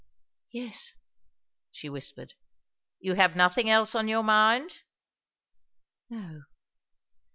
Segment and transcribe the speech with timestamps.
[0.51, 0.95] "Yes,"
[1.69, 2.33] she whispered.
[3.01, 4.79] "You have nothing else on your mind?"
[6.09, 6.41] "No."